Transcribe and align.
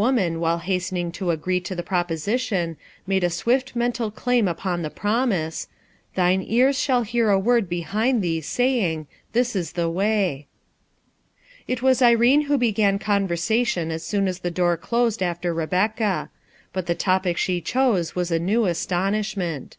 au 0.00 0.28
while 0.38 0.58
hastening 0.60 1.12
agree 1.22 1.58
to 1.58 1.74
the 1.74 1.82
proposition, 1.82 2.76
made 3.04 3.24
a 3.24 3.28
swift 3.28 3.74
mental 3.74 4.12
claim 4.12 4.46
upon 4.46 4.82
the 4.82 4.90
promise: 4.90 5.66
"Thine 6.14 6.46
cars 6.48 6.78
shall 6.78 7.02
hear 7.02 7.30
a 7.30 7.36
word 7.40 7.68
behind 7.68 8.22
thee 8.22 8.40
saying, 8.42 9.08
This 9.32 9.56
is 9.56 9.72
the 9.72 9.90
way," 9.90 10.46
It 11.66 11.82
was 11.82 12.00
Irene 12.00 12.42
who 12.42 12.56
began 12.58 13.00
conversation 13.00 13.90
as 13.90 14.04
soon 14.04 14.28
as 14.28 14.38
the 14.38 14.52
door 14.52 14.76
closed 14.76 15.20
after 15.20 15.52
Rebecca, 15.52 16.30
But 16.72 16.86
the 16.86 16.94
topic 16.94 17.36
she 17.36 17.60
chose 17.60 18.14
was 18.14 18.30
a 18.30 18.38
new 18.38 18.66
astonishment. 18.66 19.78